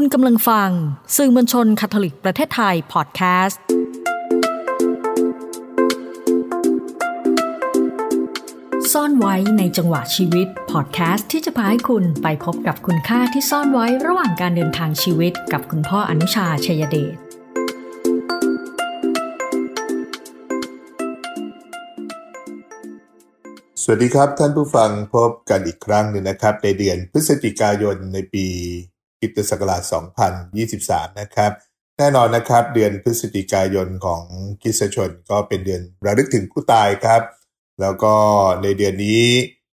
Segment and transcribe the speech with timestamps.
[0.00, 0.70] คุณกำลังฟัง
[1.16, 3.60] สื่อมวลชนคาทอลิกประเทศไทยพอดแคสต์
[8.92, 17.16] ซ่อนไว้ในจังหวะชีวิตพอดแคสต์ที่จะพาให้คุณไปพบกับคุณค่าที่ซ่อนไว้ระหว่างการเดินทางชีวิตกับคุณพ่ออนุชาชัยเดช
[23.82, 28.48] สวัสดีครับท่านผู้ฟังพบกันอีกครั้งหนึ่งนะครับ ในเดือนพฤศจิกายนในปี
[29.26, 29.82] กิตศักราช
[30.50, 31.52] 2023 นะครับ
[31.98, 34.22] แน่นอนนะครับ เดือนพฤศจิกายนของ
[34.62, 37.22] คิสชนก็เป็นเดือนระลึกถึงผู้ตายครับ
[37.80, 38.14] แล้วก็
[38.62, 39.22] ในเดือนนี้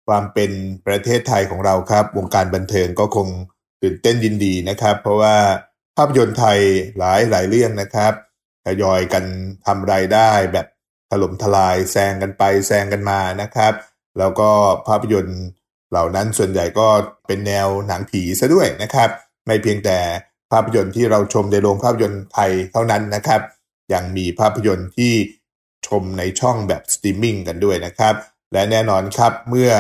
[0.07, 0.51] ความเป็น
[0.87, 3.27] ประเทศไทยของเราครับ วงการบันเทิงก็คง
[3.81, 5.35] ตื่นเต้นยินดีนะครับ เพราะว่า
[5.97, 6.59] ภาพยนตร์ไทย
[6.97, 8.13] หลายหลายเรื่องนะครับ
[8.65, 9.25] ทยอยกัน
[9.65, 10.67] ทำรายได้แบบ
[11.09, 13.73] ถล่มทลายแซงกันไปแซงกันมานะครับ
[14.19, 14.49] แล้วก็
[14.87, 15.41] ภาพยนตร์
[15.91, 16.87] เหล่านั้นส่วนใหญ่ก็
[17.27, 19.09] เป็นแนวหนังผีซะด้วยนะครับ
[19.45, 19.97] ไม่เพียงแต่
[20.51, 23.41] ภาพยนตร์ที่เราชมในโรงภาพยนตร์ไทยเท่านั้นนะครับ
[23.93, 25.13] ยังมีภาพยนตร์ที่
[25.87, 28.15] ชมในช่องแบบสตรีมมิ่งกันด้วยนะครับ
[28.53, 29.71] และแน่นอนครับเมื่อ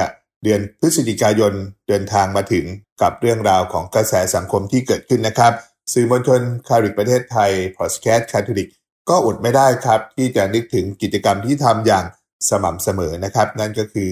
[0.43, 1.53] เดือนพฤศจิกายน
[1.87, 2.65] เดินทางมาถึง
[3.01, 5.53] กับเรื่องราวของกระแสสังคมที่เกิดขึ้นนะครับ
[5.93, 8.69] สื่อมวลชนคาทอลิกประเทศไทยพอดแคสคาทอลิก
[9.09, 12.05] ก็อดไม่ได้ครับ ที่จะนึกถึงกิจกรรมที่ทำอย่าง
[12.49, 14.11] สม่ำเสมอนะครับ นั่นก็คือ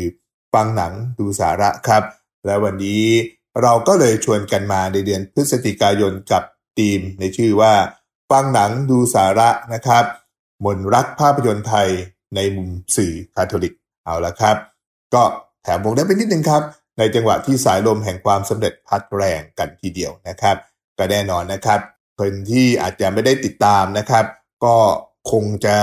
[0.53, 2.03] ฟังหนังดูสาระครับ
[2.45, 3.03] และวันนี้
[3.63, 6.43] เราก็เลยชวนกันมาในเดือนพฤศจิกายนกับ
[6.77, 7.73] ทีมในชื่อว่า
[8.31, 10.05] ฟังหนังดูสาระนะครับ
[10.65, 11.89] มนรักภาพยนตร์ไทย
[12.35, 13.73] ในมุมสื่อคาทอลิก
[14.05, 14.57] เอาละครับ
[15.13, 15.23] ก็
[15.63, 16.63] แถมวงได้ไปนิดนึงครับ
[16.97, 20.55] ในจังหวะที่สายลมแห่งความสำเร็จพัดแรงกันทีเดียวนะครับ
[20.97, 21.79] ก็แน่นอนนะครับ
[22.19, 24.25] คนที่อาจจะไม่ได้ติดตามนะครับ
[24.65, 24.75] ก็
[25.31, 25.77] คงจะ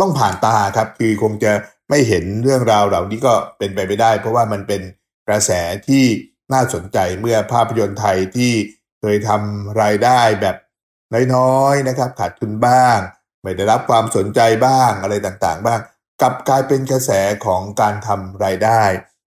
[0.00, 1.52] ต้องผ่านตาครับ คือคงจะ
[1.90, 4.82] ไม่เห็นเรื่องราวเหล่านี้ก็เป็นไปไม่ได้ เพราะว่ามันเป็น
[5.28, 5.50] กระแส
[5.88, 6.04] ที่
[6.52, 8.52] น่าสนใจเมื่อภาพยนตร์ไทยที่
[9.00, 10.56] เคยทำรายได้แบบ
[11.34, 12.98] น้อยๆนะครับ ขาดทุนบ้าง
[13.42, 15.80] ไม่ได้รับความสนใจบ้างอะไรต่างๆ บ้าง
[16.20, 17.10] กลับกลายเป็นกระแส
[17.46, 18.82] ของการทำรายได้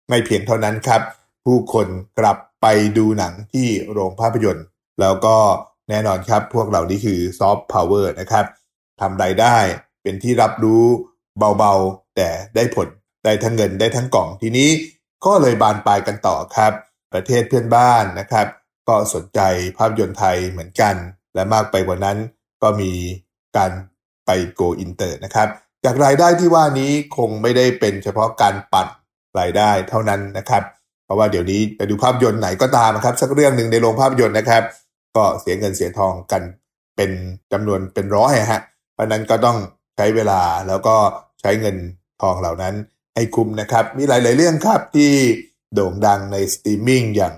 [0.09, 1.03] ไม่เพียงเท่านั้นครับ
[1.44, 1.87] ผู้คน
[2.19, 2.66] กลับไป
[2.99, 4.66] ดูหนังที่โรงภาพยนตร์
[5.00, 5.37] แล้วก็
[5.88, 8.44] แน่นอนครับพวกเหล่านี้คือซอฟต์พาวเวอร์นะครับ
[9.00, 9.56] ทำรายได้
[10.03, 10.84] เป็นที่รับรู้
[11.59, 12.88] เบาๆ แต่ได้ผล
[13.25, 14.69] ได้ทั้งเงินได้ทั้งกล่องทีนี้
[15.27, 16.72] ก็เลยบานปลายกันต่อครับ
[17.15, 18.47] ประเทศเพื่อนบ้านนะครับ
[18.89, 19.41] ก็สนใจ
[19.78, 20.95] ภาพยนตร์ไทยเหมือนกัน
[21.34, 22.19] และมากไปกว่านั้น
[22.62, 22.93] ก็มี
[23.56, 23.73] การ
[24.27, 25.49] ไป go inter นะครับ
[25.84, 28.89] จากรายได้ที่ว่านี้คงไม่ได้เป็นเฉพาะการปั่น
[29.39, 30.62] รายได้เท่านั้นนะครับ
[31.05, 34.62] เพราะว่าเดี๋ยวนี้ไปดูภาพยนตร์ไหนก็ตามนะครับ สักเรื่องหนึ่งในโรงภาพยนตร์นะครับ
[35.17, 36.43] ก็เสียเงินเสียทองกัน
[36.97, 37.11] เป็น
[37.53, 38.62] จำนวนเป็นร้อยฮะ
[38.94, 39.59] เพราะนั้นก็ต้อง
[39.97, 40.97] ใช้เวลาแล้วก็
[41.41, 41.77] ใช้เงิน
[42.23, 42.75] ทองเหล่านั้น
[43.15, 45.12] ให้คุ้มนะครับ มีหลาย ๆ เรื่องครับที่
[45.75, 47.34] โด่งดังในสตรีมมิ่งอย่าง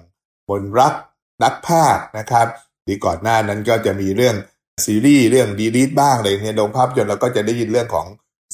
[0.49, 0.95] มนต์รัก
[1.43, 2.47] นักพากย์นะครับ
[2.84, 4.37] หรือก่อนหน้านั้นก็จะมีเรื่อง
[4.84, 8.06] ซีรีส์เรื่อง Delete บ้างอะไรเลยในโรงภาพยนตร์เราก็จะได้ยินเรื่องของ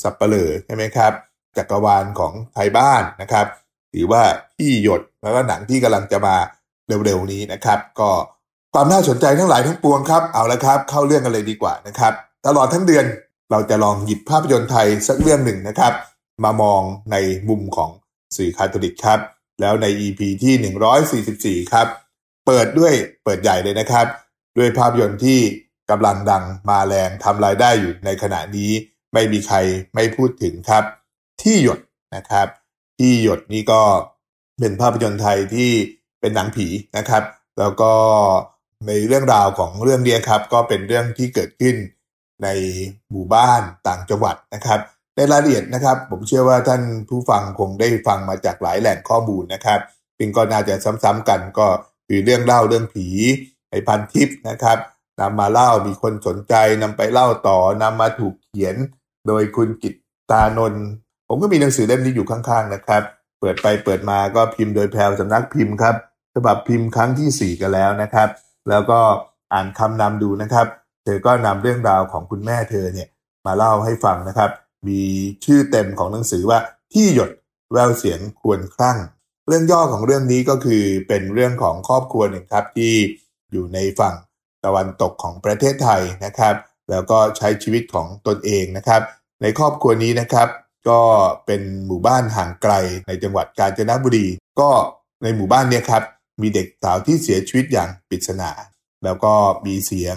[0.03, 1.13] สัปเหร่อใช่ไหมครับ
[1.57, 3.47] จักรวาลของไทยบ้านนะครับ
[3.91, 4.23] หรือว่า
[4.57, 6.37] ที่หยดแล้วก็หนังที่กำลังจะมา
[7.05, 8.11] เร็วๆนี้นะครับ ก็
[8.75, 12.13] ความน่าสนใจทั้งหลายทั้งปวงครับเอาละครับ เข้าเรื่องกันเลยดีกว่านะครับ
[12.47, 13.05] ตลอดทั้งเดือน
[13.51, 15.93] เราจะลองหยิบภาพยนตร์ไทยสักเรื่องหนึ่งนะครับ
[16.45, 16.83] มามอง
[17.13, 17.17] ใน
[17.49, 17.91] มุมของ
[18.37, 19.21] สื่อคาทอลิกครับ
[19.61, 21.87] แล้วใน EP ที่ 144 ครับ
[22.47, 22.95] เปิดด้วย
[23.25, 24.07] เปิดใหญ่เลยนะครับ
[24.59, 25.39] ด้วยภาพยนตร์ที่
[25.91, 28.71] กำลังดังมาแรงทำรายได้อยู่ในขณะนี้
[29.13, 29.57] ไม่มีใคร
[29.95, 30.85] ไม่พูดถึงครับ
[31.43, 31.81] ที่หยด
[32.17, 32.49] นะครับ
[32.99, 33.83] ที่หยดนี่ก็
[34.61, 35.71] เป็นภาพยนตร์ไทยที่
[36.21, 36.67] เป็นหนังผี
[36.97, 37.23] นะครับ
[37.59, 37.93] แล้วก็
[38.87, 41.77] ในเรื่องราวของเรื่องนี้ครับ ก็เป็นเรื่องที่เกิดขึ้น
[42.43, 42.49] ใน
[43.11, 44.81] หมู่บ้านต่างจังหวัดนะครับ
[45.21, 49.81] ในรายละเอียดนะครับ ผมเชื่อว่าท่านผู้ฟังคงได้ฟังมาจากหลายแหล่งข้อมูลนะครับ
[50.19, 51.67] ซึ่งก็น่าจะซ้ำๆกันก็
[52.09, 53.07] คือเรื่องเล่าเรื่องผี
[53.71, 54.79] ไอพันทิพย์นะครับ
[55.21, 58.77] นำมาเล่ามีคนสนใจนำไปเล่าต่อนำมาถูกเขียน
[59.27, 59.95] โดยคุณกิต
[60.31, 60.85] ตานนท์
[61.29, 63.03] ผมก็มีหนังสือเล่มนี้อยู่ข้างๆนะครับ
[63.41, 65.95] เปิดไปเปิดมาก็พิมพ์โดยแพลวสำนักพิมพ์ครับ
[66.35, 68.29] ฉบับพิมพ์ครั้งที่ 4 กันแล้วนะครับ
[68.69, 69.01] แล้วก็
[69.53, 70.67] อ่านคำนำดูนะครับ
[71.05, 73.09] เธอก็นำเรื่องราวของคุณแม่เธอเนี่ย
[73.47, 74.51] มาเล่าให้ฟังนะครับ
[74.89, 75.03] มี
[75.45, 76.59] ชื่อเต็มของหนังสือว่า
[76.93, 77.31] ที่หยด
[77.73, 78.99] แววเสียงควรคลั่ง
[79.47, 82.93] เรื่องย่อของเรื่องนี้ก็คือเป็นเรื่องของครอบครัวหนึ่งครับที่
[83.53, 84.15] อยู่ในฝั่ง
[84.65, 86.55] ตะวันตกของประเทศไทยนะครับ
[86.91, 89.03] แล้วก็ใช้ชีวิตของตนเองนะครับ
[89.43, 90.49] ในครอบครัวนี้นะครับ
[90.89, 91.01] ก็
[91.47, 92.73] เป็นหมู่บ้านห่างไกล
[93.07, 94.27] ในจังหวัดกาญจนบุรี
[94.61, 94.71] ก็
[95.23, 96.03] ในหมู่บ้านเนี่ยครับ
[96.43, 98.51] มีเด็กสาวที่เสียชีวิตอย่างปริศนา
[99.05, 99.33] แล้วก็
[99.67, 100.17] มีเสียง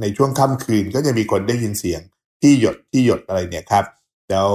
[0.00, 2.00] ในช่วงค่ำคืนก็จะมีคนได้ยินเสียง
[2.42, 3.84] ที่หยดที่หยดอะไรเนี่ยครับ
[4.30, 4.50] แล้ว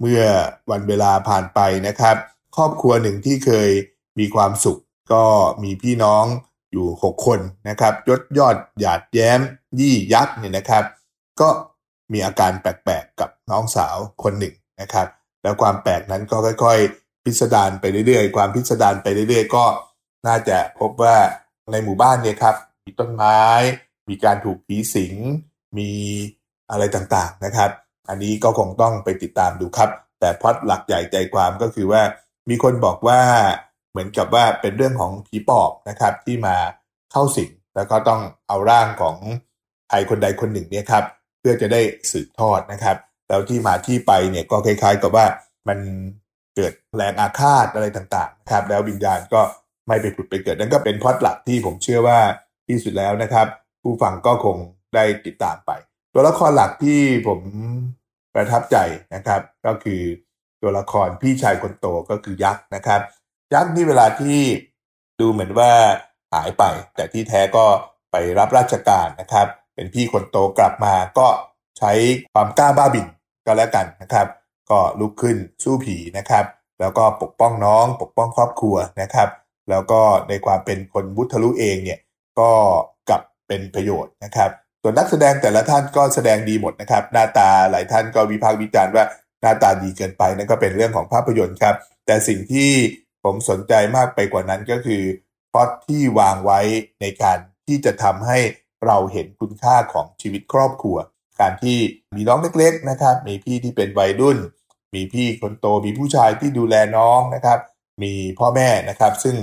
[0.00, 0.22] เมื่อ
[0.70, 2.16] วันเวลาผ่านไปนะครับ
[2.56, 3.70] ครอบครัวหนึ่งที่เคย
[4.18, 4.80] มีความสุข
[5.12, 5.24] ก็
[5.62, 6.24] มีพี่น้อง
[6.72, 9.40] อยู่ 6 คนนะครับยศยอดหยาดแย้ม
[9.80, 10.84] ยี่ยักษ์เนี่ยนะครับ
[11.40, 11.48] ก็
[12.12, 15.08] มีอาการแปลกๆกับน้องสาวคนหนึ่งนะครับ
[15.42, 19.64] แล้วความแปลกนั้นก็ค่อยๆ พิสดารไปเรื่อยๆ ความพิสดารไปเรื่อยๆ ก็
[20.26, 21.16] น่าจะพบว่า
[21.72, 23.40] ในหมู่บ้านเนี่ยครับมีต้นไม้
[24.08, 25.14] มีการถูกผีสิง
[25.78, 25.90] มี
[26.70, 27.70] อะไรต่างๆนะครับ
[28.08, 32.02] อันนี้ก็คงต้องไปติดตามดูครับ แต่พอดหลักใหญ่ใจความก็คือว่า
[32.48, 33.20] มีคนบอกว่า
[33.90, 36.56] เหมือนกับว่าเป็นเรื่องของผีปอบนะครับ ที่มา
[37.12, 39.16] เข้าสิงแล้วก็ต้องเอาร่างของ
[39.88, 41.04] ใครคนใดคนหนึ่งเนี่ยครับ
[41.40, 41.80] เพื่อจะได้
[42.12, 42.96] สืบทอดนะครับ
[43.28, 45.26] แล้วที่มาที่ไปเนี่ยก็คล้าย ๆ กับว่า
[45.68, 45.78] มัน
[46.56, 49.40] เกิดแรงอาฆาตอะไรต่างๆนะครับ แล้ววิญญาณก็
[49.88, 52.18] ไม่ไปผุดไปเกิดนั่นก็เป็นพอดหลักที่ผมเชื่อว่า
[52.68, 53.46] ที่สุดแล้วนะครับ
[53.82, 54.56] ผู้ฟังก็คง
[54.94, 55.70] ได้ติดตามไป
[56.20, 57.40] ตัวละครหลักที่ผม
[58.34, 58.76] ประทับใจ
[59.14, 60.00] นะครับ ก็คือ
[60.62, 63.00] ตัวละครพี่ชายคนโตก็คือยักษ์นะครับ
[63.54, 64.38] ยักษ์นี่เวลาที่
[65.20, 65.70] ดูเหมือนว่า
[66.32, 67.64] หายไป แต่ที่แท้ก็
[68.10, 71.26] ไปรับราชการนะครับ เป็นพี่คนโตกลับมาก็
[71.78, 71.92] ใช้
[72.34, 73.06] ความกล้าบ้าบิ่น
[73.46, 74.26] ก็แล้วกันนะครับ
[74.70, 76.44] ก็ลุกขึ้นสู้ผีนะครับ
[76.80, 79.28] แล้วก็ปกป้องน้อง ปกป้องครอบครัวนะครับ
[79.70, 82.00] แล้วก็ในความเป็นคนบุทะลุเองเนี่ย
[82.40, 82.50] ก็
[83.08, 84.50] กลับเป็นประโยชน์นะครับ
[84.82, 89.04] ส่วนนักแสดงแต่ละท่านก็แสดงดีหมดนะครับ หน้าตาหลายท่านก็วิพากษ์วิจารณ์ว่า
[89.40, 91.76] หน้าตาดีเกินไปนั่นก็เป็นเรื่องของภาพยนตร์ครับ
[92.06, 92.70] แต่สิ่งที่
[93.24, 95.02] ผมสนใจมากไปกว่านั้นก็คือ
[95.52, 96.60] พอดที่วางไว้
[97.00, 98.38] ในการที่จะทำให้
[98.86, 100.96] เราเห็นคุณค่าของชีวิตครอบครัว
[101.40, 101.78] การที่
[102.16, 104.38] มีน้องเล็กๆนะครับ มีพี่ที่เป็นวัยรุ่น
[104.94, 107.58] มีพี่คนโตมีผู้ชายที่ดูแลน้องนะครับ
[108.02, 109.36] มีพ่อแม่นะครับ ซึ่ง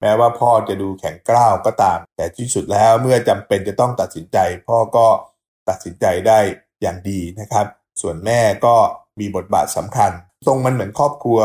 [0.00, 4.38] แม้ว่าพ่อจะดูแข็งกร้าวก็ตาม แต่ที่สุดแล้วเมื่อจำเป็นจะต้องตัดสินใจ
[4.68, 5.06] พ่อก็
[5.68, 6.38] ตัดสินใจได้
[6.82, 7.66] อย่างดีนะครับ
[8.00, 8.74] ส่วนแม่ก็
[9.20, 10.10] มีบทบาทสำคัญ
[10.46, 11.40] ทรงมันเหมือนครอบครัว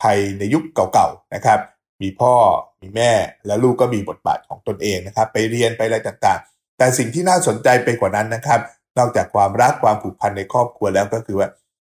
[0.00, 1.60] ไทยในยุคเก่าๆนะครับ
[2.02, 2.34] มีพ่อ
[2.82, 3.12] มีแม่
[3.46, 8.60] แล้วลูกก็มีบทบาทของตนเองนะครับ ไปเรียนไปอะไรต่างๆ แต่สิ่งที่น่าสนใจไปกว่านั้นนะครับ
[8.98, 11.48] นอกจากความรักความผูกพันในครอบครัวแล้วก็คือว่า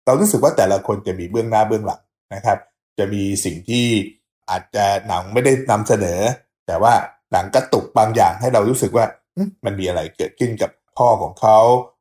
[0.05, 2.00] เรารู้สึกว่าแต่ละคนจะมีเบื้องหน้าเบื้องหลัง
[2.35, 2.59] นะครับ
[2.99, 3.87] จะมีสิ่งที่
[4.50, 6.21] อาจจะหนังไม่ได้นำเสนอ
[6.67, 6.94] แต่ว่า
[7.33, 9.05] หนังกระตุกบางอย่างให้เรารู้สึกว่า
[9.65, 11.59] มันมีอะไรเกิดขึ้นกับพ่อของเขา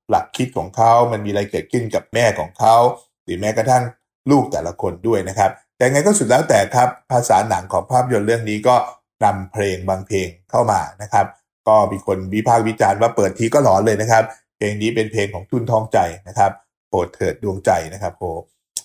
[0.09, 2.75] หลักคิดของเขา มันมีอะไรเกิดขึ้นกับแม่ของเขา
[3.23, 3.83] หรือแม้กระทั่ง
[4.31, 8.75] ลูกแต่ละคนด้วยนะครับ แต่ไงก็สุดแล้วแต่ครับ ภาษาหนังของภาพยนตร์เรื่องนี้ก็
[9.23, 11.25] นำเพลงบางเพลงเข้ามานะครับ
[11.67, 14.23] ก็มีคนวิพากษ์วิจารณ์ว่าเปิดทีก็หลอนเลยนะครับ
[14.57, 15.97] เพลงนี้เป็นเพลงของทุนทองใจ
[16.27, 16.51] นะครับ
[16.89, 18.25] โปรดเถิดดวงใจนะครับโห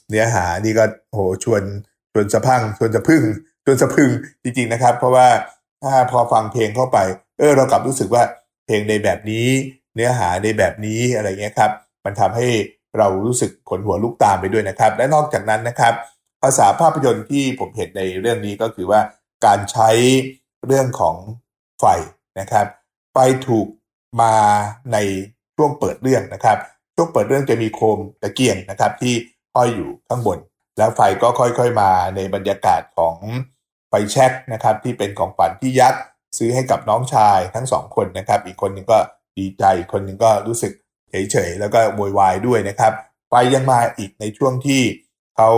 [0.09, 1.62] เนื้อหานี่ก็โหชวน
[2.16, 3.22] ชวนสะพังชวนสะพึ่ง
[3.64, 4.10] ชวนสะพึง
[4.42, 5.28] จริงๆนะครับ เพราะว่า
[5.82, 6.98] ถ้าพอฟังเพลงเข้าไป
[7.38, 8.22] เออเรากลับรู้สึกว่า
[8.66, 9.46] เพลงในแบบนี้
[9.94, 11.70] เนื้อหาในแบบนี้อะไรเงี้ยครับ
[12.04, 12.48] มันทำให้
[12.98, 15.94] เรารู้สึกขนหัวลุกตามไปด้วยนะครับ และนอกจากนั้นนะครับ
[16.42, 19.00] ภาษาภาพยนตร์ที่ผมเห็นในเรื่องนี้ก็คือว่า
[19.46, 19.90] การใช้
[20.66, 21.16] เรื่องของ
[21.80, 21.84] ไฟ
[22.40, 22.66] นะครับ
[23.12, 23.16] ไฟ
[23.48, 23.66] ถูก
[24.22, 24.34] มา
[24.92, 24.98] ใน
[25.56, 26.58] ช่วงเปิดเรื่องนะครับ
[26.96, 29.14] ช่วงเปิดเรื่องจะมีโคมตะเกียงนะครับ ที่
[29.54, 30.38] ห้อยอยู่ข้างบน
[30.78, 33.17] แล้วไฟก็ค่อยๆมาในบรรยากาศของ
[33.88, 36.00] ไฟแช็กนะครับ ที่เป็นของฝันที่ยักษ์
[36.38, 38.99] ซื้อให้กับน้องชายทั้งสองคนนะครับ อีกคนหนึ่งก็
[39.38, 40.73] ดีใจคนหนึ่งก็รู้สึก
[41.11, 42.93] เฉยๆแล้วก็โวยวายด้วยนะครับ
[43.28, 44.82] ไฟยังมาอีกในช่วงที่
[45.37, 45.50] เขา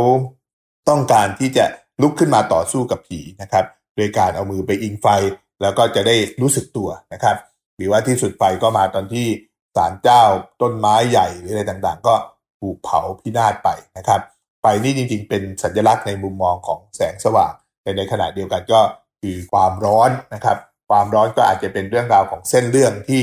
[0.88, 1.64] ต้องการที่จะ
[2.02, 3.64] ลุกขึ้นมาต่อสู้กับผีนะครับ
[3.96, 5.06] โดยการเอามือไปอิงไฟ
[5.62, 7.36] แล้วก็จะได้รู้สึกตัวนะครับ
[7.76, 9.26] หรือว่าที่สุดไฟก็มาตอนที่
[9.76, 10.22] ศาลเจ้า
[10.62, 12.14] ต้นไม้ใหญ่หรืออะไรต่างๆ ก็
[12.60, 14.20] ถูกเผาพินาศไปนะครับ
[14.60, 18.80] ไฟนี่จริง ๆ เป็นสัญลักษณ์ในมุมมองของแสงสว่างแต่ในขณะเดียวกันก็
[19.20, 20.58] คือความร้อนนะครับ
[20.90, 23.22] ความร้อนก็อาจจะเป็นเรื่องราวของเส้นเรื่องที่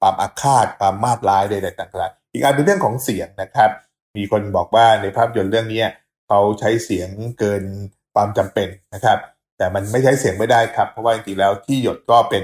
[0.00, 3.70] ความอาฆาตความมาดร้ายใดๆต่างๆอีกอันเป็นเรื่องของเสียงนะครับ
[4.16, 5.82] มีคนบอกว่าในภาพยนตร์เรื่องนี้
[6.28, 7.08] เขาใช้เสียง
[7.38, 7.62] เกิน
[8.14, 9.18] ความจำเป็นนะครับ
[9.58, 12.42] แต่มันไม่ใช้เสียงไม่ได้ครับ เพราะว่าจริงๆแล้วที่หยดก็เป็น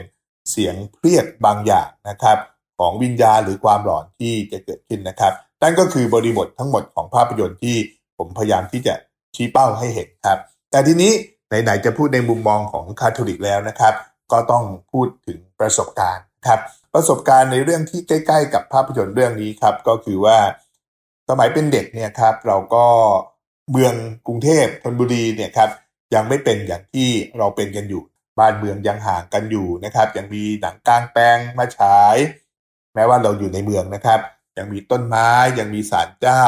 [0.51, 2.39] เสียงเพรียดบางอย่างนะครับ
[2.79, 7.77] ของวิญญาณหรือความหลอนที่จะเกิดขึ้นนะครับนั่นก็คือบริบททั้งหมดของภาพยนตร์ที่
[8.19, 8.95] ผมพยายามที่จะ
[9.35, 10.39] ชี้เป้าให้เห็นครับ
[10.71, 11.13] แต่ทีนี้
[11.49, 13.95] ไหนๆจะพูดในมุมมองของคาทอลิกแล้วนะครับ
[14.33, 16.61] ก็ต้องพูดถึงประสบการณ์ครับ
[16.95, 20.39] ประสบการณ์ในเรื่องที่ใกล้ ๆ กับภาพยนตร์เรื่องนี้ครับ ก็คือว่า
[21.29, 22.87] สมัยเป็นเด็กเนี่ยครับ เราก็
[23.71, 23.95] เมือง
[24.27, 25.71] กรุงเทพธนบุรีเนี่ยครับ
[26.15, 27.09] ยังไม่เป็นอย่างที่
[27.39, 28.03] เราเป็นกันอยู่
[28.39, 32.17] บ้านเมืองยังห่างกันอยู่นะครับ ยังมีหนังกลางแปลงมาฉาย
[32.95, 34.21] แม้ว่าเราอยู่ในเมืองนะครับ
[34.59, 36.45] ยังมีต้นไม้ยังมีศาลเจ้า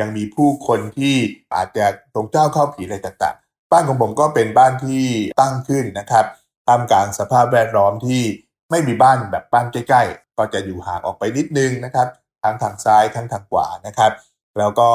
[0.00, 1.14] ยังมีผู้คนที่
[1.54, 5.04] อาจจะตรงเจ้าเข้าผีอะไรต่างๆ บ้านของผมก็เป็นบ้านที่
[5.40, 6.24] ตั้งขึ้นนะครับ
[6.66, 8.22] ท่ามกลางสภาพแวดล้อมที่
[8.70, 12.08] ไม่มีบ้านแบบบ้านใกล้ๆ ก็จะอยู่ห่างออกไปนิดนึงนะครับ
[12.42, 14.12] ทั้งทางซ้ายทั้งทางขวานะครับ
[14.58, 14.88] แล้วก็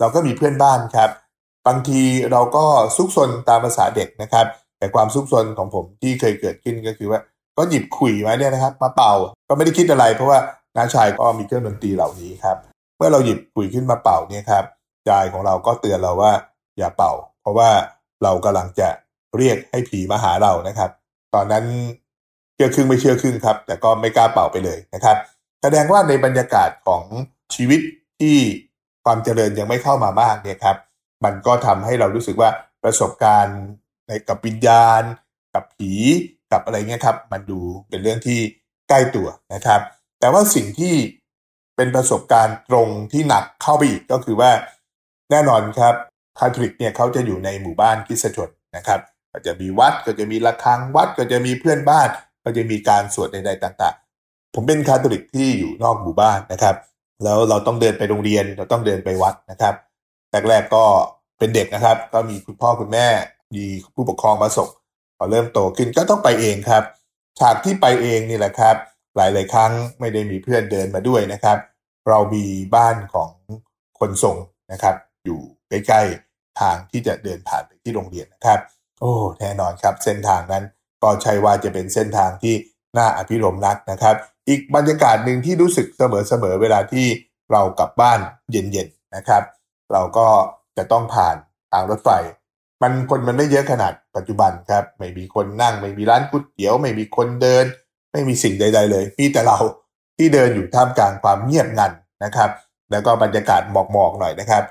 [0.00, 1.10] เราก็มีเพื่อนบ้านครับ
[1.66, 2.64] บางทีเราก็
[2.96, 4.46] ซุกซนตามภาษาเด็กนะครับ
[4.78, 7.20] แต่ความซุกซนของผมที่เคยเกิดขึ้นก็คือว่า
[7.56, 9.12] ก็หยิบขุยมาเนี่ยนะครับ มาเป่า
[9.48, 10.38] ก็ไม่ได้คิดอะไร เพราะว่า
[10.76, 12.56] น้าชายก็มีเครื่องดนตรีเหล่านี้ครับ
[13.02, 14.64] มื่อเราหยิบขุยขึ้นมาเป่าเนี่ยครับ
[15.10, 16.32] ยายของเราก็เตือนเราว่า
[16.78, 17.70] อย่าเป่า เพราะว่า
[18.22, 18.88] เรากำลังจะ
[19.36, 20.90] เรียกให้ผีมาหาเรานะครับ
[21.34, 21.64] ตอนนั้น
[22.54, 25.16] เชื่อครึ่งไม่เชื่อครึ่งครับ แต่ก็ไม่กล้าเป่าไปเลยนะครับ
[25.62, 27.04] แสดงว่าในบรรยากาศของ
[27.54, 27.80] ชีวิต
[28.20, 28.36] ที่
[29.04, 30.76] ความเจริญยังไม่เข้ามามากเนี่ยครับ
[31.24, 32.50] มันก็ทำให้เรารู้สึกว่า
[32.84, 33.60] ประสบการณ์
[34.06, 35.02] ในกับวิญญาณ
[35.54, 35.92] กับผี
[36.52, 38.38] กับอะไรเงี้ยครับ มันดูเป็นเรื่องที่
[38.88, 39.80] ใกล้ตัวนะครับ
[40.20, 40.94] แต่ว่าสิ่งที่
[41.76, 44.50] เป็นประสบการณ์ตรงที่หนักเข้าไปอีกก็คือว่า
[45.30, 45.94] แน่นอนครับ
[46.38, 49.00] คาทอลิกเนี่ยเขาจะอยู่ในหมู่บ้านคริสตชนนะครับ
[49.32, 52.08] ก็จะมีวัดก็จะมีระฆังวัดก็จะมีเพื่อนบ้าน
[52.44, 56.76] ก็จะมีการสวดใดๆต่างๆ ผมเป็นคาทอลิกที่อยู่นอกหมู่บ้านนะครับ
[57.24, 59.74] แล้วเราต้องเดินไปโรงเรียนเราต้องเดินไปวัดนะครับ
[60.48, 60.84] แรกๆก็
[61.38, 63.06] เป็นเด็กนะครับ ก็มีคุณพ่อคุณแม่
[63.54, 63.64] มี
[63.94, 64.68] ผู้ปกครองมาส่ง
[65.18, 66.82] พอเริ่มโตขึ้นก็ต้องไปเองครับ
[67.40, 68.76] ฉากที่ไปเองนี่แหละครับ
[69.16, 71.58] หลายๆครั้งไม่ได้มีเพื่อนเดินมาด้วยนะครับ
[72.08, 73.30] เรามีบ้านของ
[73.98, 74.36] คนส่ง
[74.72, 78.60] นะครับ อยู่ใกล้ๆทางที่จะเดินผ่านไปที่โรงเรียนนะครับ
[79.00, 80.64] โอ้แน่นอนครับเส้นทางนั้น
[81.02, 82.54] ก็ใช่ว่าจะเป็นเส้นทางที่
[82.98, 84.16] น่าอภิรมนักนะครับ
[84.48, 87.06] อีกบรรยากาศหนึ่งที่รู้สึกเสมอๆเวลาที่
[87.52, 89.42] เรากลับบ้านเย็นๆนะครับ
[89.92, 90.26] เราก็
[90.76, 91.36] จะต้องผ่าน
[91.72, 92.10] ทางรถไฟ
[92.82, 97.64] มันคนมันไม่เยอะขนาดปัจจุบันครับ ไม่มีคนนั่ง ไม่มีร้านก๋วยเตี๋ยว ไม่มีคนเดิน
[98.12, 99.58] ไม่มีสิ่งใด ๆ เลย มีแต่เรา
[100.16, 101.92] ที่เดินอยู่ท่ามกลางความเงียบงัน
[102.24, 102.50] นะครับ
[102.90, 104.62] แล้วก็บรรยากาศหมอกๆหน่อยนะครับ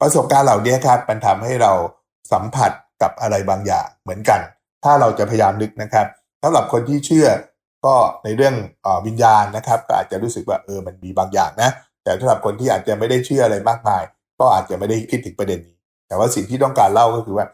[0.00, 1.72] ประสบการณ์เหล่านี้ครับมันทำให้เรา
[2.32, 4.40] สัมผัสกับอะไรบางอย่างเหมือนกัน
[4.84, 6.06] ถ้าเราจะพยายามนึกนะครับ
[6.42, 7.28] สำหรับคนที่เชื่อ
[7.86, 8.54] ก็ในเรื่อง
[8.86, 11.70] อวิญญาณนะครับ ก็อาจจะรู้สึกว่าเออมันมีบางอย่างนะ
[12.02, 14.02] แต่สำหรับคนที่อาจจะไม่ได้เชื่ออะไรมากมาย
[14.40, 15.76] ก็อาจจะไม่ได้คิดถึงประเด็นนี้
[16.08, 17.46] แต่ว่าสิ่งที่ต้องการเล่าก็คือว่า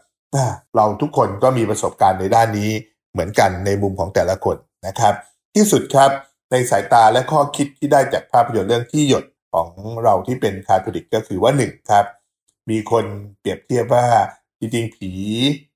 [0.75, 2.69] เราทุกคนก็มีประสบการณ์ในด้านนี้
[3.11, 5.13] เหมือนกันในมุมของแต่ละคนนะครับ
[5.55, 6.11] ที่สุดครับ
[6.51, 9.69] ในสายตาและข้อคิดที่ได้จากภาพยนตร์เรื่องที่หยดของ
[10.03, 12.05] เราที่เป็นคาทอลิกก็คือว่าหนึ่งครับ
[12.69, 13.05] มีคน
[13.39, 14.05] เปรียบเทียบว่า
[14.59, 15.11] จริงๆ ผี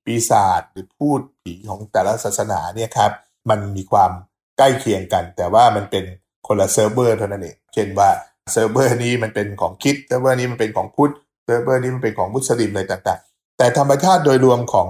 [0.06, 3.12] ปีศาจหรือพูดผีของแต่ละศาสนาเนี่ยครับ
[3.50, 4.12] มันมีความ
[4.58, 6.06] ใกล้เคียงกัน แต่ว่ามันเป็น
[6.48, 8.10] คนละเซิร์ฟเวอร์เท่านั้นเองเช่นว่า
[8.54, 11.14] เซิร์ฟเวอร์นี้มันเป็นของคริสต์เซิร์ฟเวอร์นี้มันเป็นของพุทธ
[11.46, 14.88] เซิร์ฟเวอร์นี้มันเป็นของมุสลิมอะไรต่างๆ แต่ธรรมชาติโดยรวมของ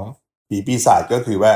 [0.47, 1.51] ผีปีศาจก็คือว่า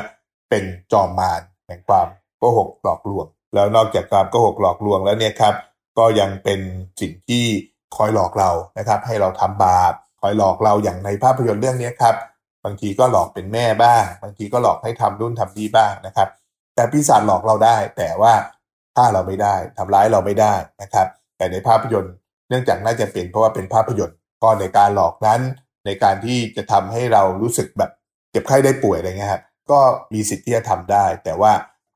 [0.50, 5.56] เป็นจอมมารแห่งความ โกหกหลอกลวง แล้วนอกจากความโกหกหลอกลวงแล้วเนี่ยครับ
[5.98, 6.60] ก็ยังเป็น
[7.02, 7.44] สิ่งที่
[7.96, 12.16] คอยหลอกเรานะครับ ให้เราทำบาปคอยหลอกเราอย่างในภาพยนตร์เรื่องนี้ครับ
[12.66, 16.28] บางทีก็หลอกเป็นแม่บ้าง บางทีก็หลอกให้ทำรุ่นทำดีบ้างนะครับ
[16.76, 18.34] แต่ปีศาจหลอกเราได้ แต่ว่า
[18.96, 21.08] ฆ่าเราไม่ได้ทำร้ายเราไม่ได้นะครับ
[21.38, 22.14] แต่ในภาพยนตร์
[22.50, 25.42] เนื่องจากน่าจะเป็นเพราะว่าเป็นภาพยนตร์ก็ในการหลอกนั้น
[25.86, 27.92] ในการที่จะทำให้เรารู้สึกแบบ
[28.32, 29.80] เจ็บไข้ได้ป่วยอะไรเงี้ยครับก็
[30.14, 31.52] มีสิทธิ์ที่จะทำได้ แต่ว่า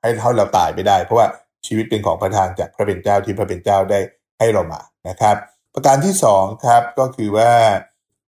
[0.08, 1.28] ให้เท่าเราตายไปได้ เพราะว่า
[1.66, 4.00] ชีวิตเป็นของประทานจากพระเป็นเจ้าที่พระเป็นเจ้าได้
[4.40, 5.36] ให้เรามานะครับ
[5.74, 7.52] ประการที่2ครับก็คือว่า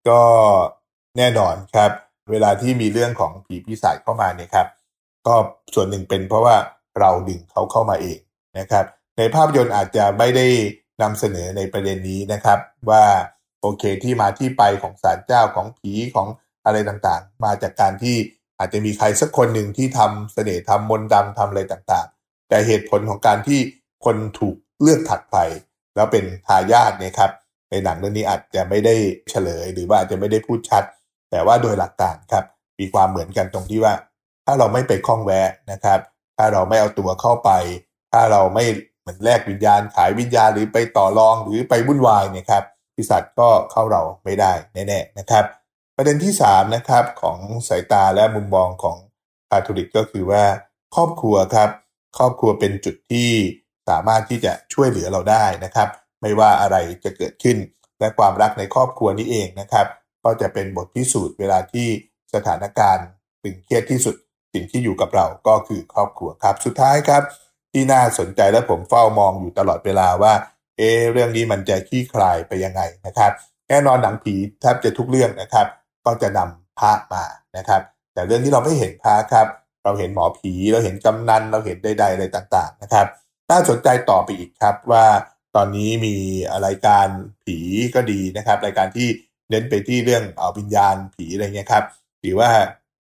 [0.08, 0.20] ก็
[1.16, 1.90] แน่นอนครับ
[2.30, 4.66] เวลาที่มีเรื่องของผีปีศาจเข้ามาเนี่ยครับ
[5.26, 5.34] ก็
[5.74, 6.56] ส่วนหนึ่งเป็นเพราะว่า
[7.00, 8.18] เราดึงเขาเข้ามาเอง
[8.58, 8.84] นะครับ
[9.16, 10.46] ในภาพยนตร์อาจจะไม่ได้
[11.02, 12.58] นำเสนอในประเด็นนี้นะครับ
[12.90, 13.04] ว่า
[13.60, 16.28] โอเคที่มาที่ไปของศาลเจ้าของผีของ
[16.64, 18.16] อะไรต่างๆ มาจากการที่
[18.60, 23.60] อาจจะมีใครสักคนหนึ่งที่ทำเสน่ห์ทำมนต์ดำทำอะไรต่างๆ แต่เหตุผลของการที่
[24.04, 25.36] คนถูกเลือกถัดไป
[25.94, 27.30] แล้วเป็นทายาทเนี่ยครับ
[27.70, 28.94] ในหนังเรื่องนี้อาจจะไม่ได้
[29.30, 30.84] เฉลย หรือว่าอาจจะไม่ได้พูดชัด
[31.30, 32.44] แต่ว่าโดยหลักการครับ
[32.80, 33.94] มีความเหมือนกันตรงที่ว่า
[34.44, 36.00] ถ้าเราไม่ไปคล้องแวะนะครับ
[36.36, 37.50] ถ้าเราไม่เอาตัวเข้าไป
[38.12, 38.64] ถ้าเราไม่
[39.00, 42.64] เหมือนแลกวิญญาณขายวิญญาณหรือไปต่อรองหรือไปวุ่นวายเนี่ยครับ
[42.94, 45.44] ปีศาจก็เข้าเราไม่ได้แน่ๆนะครับ
[46.02, 47.38] ประเด็นที่3นะครับของ
[47.68, 48.96] สายตาและมุมมองของ
[49.48, 50.44] คาทอลิกก็คือว่า
[50.94, 51.70] ครอบครัวครับ
[52.18, 53.30] ครอบครัวเป็นจุดที่
[53.88, 55.88] สามารถที่จะช่วยเหลือเราได้นะครับ
[56.20, 57.56] ไม่ว่าอะไรจะเกิดขึ้น
[58.00, 59.86] และความรักในครอบครัวนี้เองนะครับ
[60.24, 61.88] ก็จะเป็นบทพิสูจน์เวลาที่
[62.34, 63.06] สถานการณ์
[63.42, 64.16] ตึงเครียดที่สุด
[64.52, 67.22] สิ่งที่อยู่กับเราก็คือครอบครัวครับ สุดท้ายครับ
[67.72, 70.34] ที่น่าสนใจและผมเฝ้ามองอยู่ตลอดเวลาว่า
[70.76, 73.32] เอเรื่องนี้มันจะขี้คลายไปยังไงนะครับ
[73.68, 75.66] แน่นอนหนังผีแทบจะทุกเรื่องนะครับ
[76.06, 77.24] ก็จะนำพระมา
[77.56, 77.82] นะครับ
[78.14, 79.46] แต่เรื่องที่เราไม่เห็นพระครับ
[79.84, 83.06] เราเห็นหมอผีเราเห็นกำนันเราเห็นใดๆอะไรต่างๆนะครับ
[83.50, 85.06] น่าสนใจต่อไปอีกครับว่า
[85.56, 86.14] ตอนนี้มี
[86.66, 87.06] รายการ
[87.44, 87.58] ผี
[87.94, 89.08] ก็ดีนะครับ รายการที่
[89.50, 91.84] เน้นไปที่เรื่องเอาวิญญาณผีอะไรเงี้ยครับ
[92.20, 92.50] หรือว่า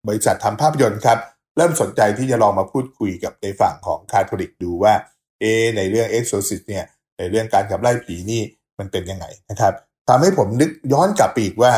[0.08, 1.20] บริษัททำภาพยนตร์ครับ
[1.58, 4.94] เริ่มสนใจที่จะลองมาพูดคุยกับในฝั่งของคาทอลิกดูว่า
[5.40, 5.44] เอ
[5.78, 6.86] ในเรื่อง Exorcist เนี่ย
[7.18, 8.42] ในเรื่องการขับไล่ผีนี่
[8.80, 9.74] มันเป็นยังไงนะครับ
[10.10, 11.72] ทำให้ผมนึกย้อนกลับไปอีกว่า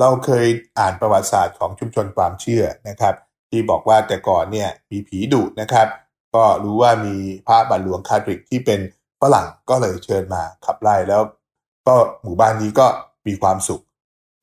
[0.00, 0.46] เราเคย
[0.78, 3.14] อ่านประวัติศาสตร์ของชุมชนความเชื่อนะครับ
[3.50, 5.88] ที่บอกว่าแต่ก่อนเนี่ยมีผีดุนะครับ
[6.34, 7.14] ก็รู้ว่ามี
[7.46, 8.80] พระบาทหลวงคาทริกที่เป็น
[9.20, 11.22] ฝรั่งก็เลยเชิญมาขับไล่แล้ว
[11.86, 12.86] ก็หมู่บ้านนี้ก็
[13.26, 13.82] มีความสุข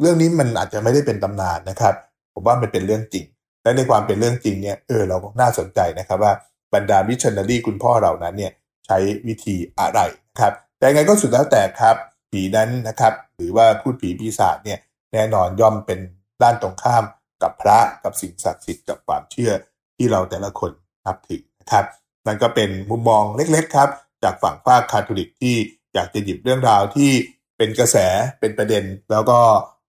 [0.01, 1.93] เรื่องนี้มันอาจจะไม่ได้เป็นตำนานนะครับ
[2.33, 3.25] ผมว่ามันเป็นเรื่องจริง
[3.63, 6.33] และในความเป็นเรื่องจริงเนี่ยเออเราก็น่าสนใจนะครับว่า
[6.73, 8.51] บรรดามิชชันนารีคุณพ่อเหล่านั้นเนี่ย
[8.85, 11.95] ใช้วิธีอะไรนะครับ แต่ไงก็สุดแล้วแต่ครับ
[12.31, 14.79] ผีนั้นนะครับ หรือว่าพูดผีปีศาจเนี่ย
[15.13, 15.99] แน่นอนย่อมเป็น
[16.41, 17.03] ด้านตรงข้าม
[17.43, 19.51] กับพระกับสิ่งศักดิ์สิทธิ์กับความเชื่อ
[19.97, 20.71] ที่เราแต่ละคน
[21.05, 21.85] นับถือนะครับ
[22.25, 23.89] นั่นก็เป็นมุมมองเล็กๆครับ
[24.23, 25.55] จากฝั่งภาคคาทอลิกที่
[25.93, 27.11] อยากจะหยิบเรื่องราวที่
[27.57, 27.97] เป็นกระแส
[28.39, 29.39] เป็นประเด็น แล้วก็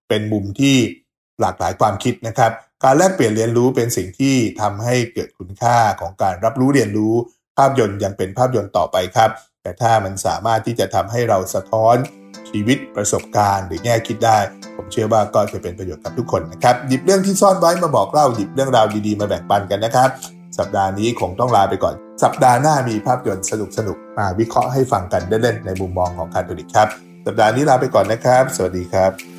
[0.09, 0.77] เป็นมุมที่
[1.41, 2.53] หลากหลายความคิดนะครับ
[2.85, 7.15] การแลกเปลี่ยนเรียนรู้เป็นสิ่งที่ทำให้เกิดคุณค่าของการรับรู้เรียนรู้
[7.57, 9.31] ภาพยนตร์ยังเป็นภาพยนตร์ต่อไปครับ
[9.63, 11.97] แต่ถ้ามันสามารถที่จะทำให้เราสะท้อน
[12.51, 14.39] ชีวิตประสบการณ์หรือแง่คิดได้
[14.77, 20.09] ผมเชื่อว่าก็จะเป็นประโยชน์กับทุกคนนะครับ หยิบเรื่องที่ซ่อนไว้มาบอกเล่าหยิบเรื่องราวดีๆมาแบ่งปันกันนะครับ
[20.59, 23.53] สัปดาห์นี้คงต้องลาไปก่อน สัปดาห์หน้ามีภาพยนตร์ส
[23.89, 26.89] นุกๆมาวิเคราะห์ให้ฟังกันเล่นๆในมุมมองของคาทอลิกครับ
[27.27, 29.32] สัปดาห์นี้ลาไปก่อนนะครับ สวัสดีครับ